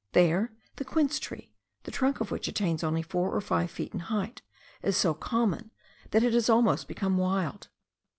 There, 0.13 0.51
the 0.77 0.83
quince 0.83 1.19
tree, 1.19 1.53
the 1.83 1.91
trunk 1.91 2.21
of 2.21 2.31
which 2.31 2.47
attains 2.47 2.83
only 2.83 3.03
four 3.03 3.31
or 3.35 3.39
five 3.39 3.69
feet 3.69 3.93
in 3.93 3.99
height, 3.99 4.41
is 4.81 4.97
so 4.97 5.13
common, 5.13 5.69
that 6.09 6.23
it 6.23 6.33
has 6.33 6.49
almost 6.49 6.87
become 6.87 7.19
wild. 7.19 7.67